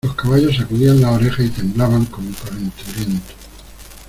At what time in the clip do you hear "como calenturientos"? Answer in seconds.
2.05-3.35